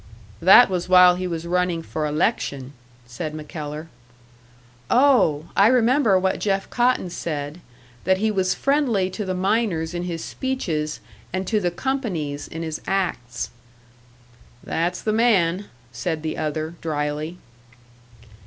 [0.41, 2.73] "That was while he was running for election,"
[3.05, 3.87] said MacKellar.
[4.89, 5.49] "Oh!
[5.55, 7.61] I remember what Jeff Cotton said
[8.03, 11.01] that he was friendly to the miners in his speeches,
[11.31, 13.51] and to the companies in his acts."
[14.63, 17.37] "That's the man," said the other, drily.